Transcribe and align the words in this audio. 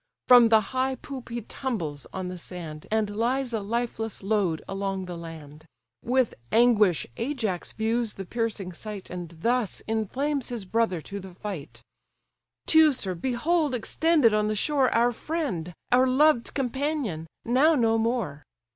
From 0.27 0.49
the 0.49 0.59
high 0.73 0.95
poop 0.95 1.29
he 1.29 1.41
tumbles 1.41 2.07
on 2.11 2.27
the 2.27 2.37
sand, 2.39 2.87
And 2.89 3.15
lies 3.15 3.53
a 3.53 3.59
lifeless 3.59 4.23
load 4.23 4.63
along 4.67 5.05
the 5.05 5.15
land. 5.15 5.63
With 6.03 6.33
anguish 6.51 7.05
Ajax 7.17 7.73
views 7.73 8.15
the 8.15 8.25
piercing 8.25 8.73
sight, 8.73 9.11
And 9.11 9.29
thus 9.29 9.81
inflames 9.81 10.49
his 10.49 10.65
brother 10.65 11.01
to 11.01 11.19
the 11.19 11.35
fight: 11.35 11.83
"Teucer, 12.65 13.13
behold! 13.13 13.75
extended 13.75 14.33
on 14.33 14.47
the 14.47 14.55
shore 14.55 14.89
Our 14.89 15.11
friend, 15.11 15.71
our 15.91 16.07
loved 16.07 16.55
companion! 16.55 17.27
now 17.45 17.75
no 17.75 17.99
more! 17.99 18.41